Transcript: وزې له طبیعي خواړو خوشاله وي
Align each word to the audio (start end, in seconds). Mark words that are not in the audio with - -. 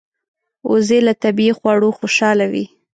وزې 0.71 0.99
له 1.07 1.13
طبیعي 1.23 1.53
خواړو 1.57 1.89
خوشاله 1.97 2.45
وي 2.51 2.65